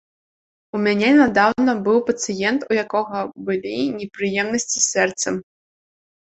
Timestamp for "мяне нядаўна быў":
0.87-1.99